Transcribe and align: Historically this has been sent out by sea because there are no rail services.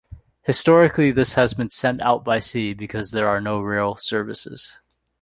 Historically 0.41 1.11
this 1.11 1.35
has 1.35 1.53
been 1.53 1.69
sent 1.69 2.01
out 2.01 2.25
by 2.25 2.39
sea 2.39 2.73
because 2.73 3.11
there 3.11 3.27
are 3.27 3.39
no 3.39 3.59
rail 3.61 3.97
services. 3.97 4.73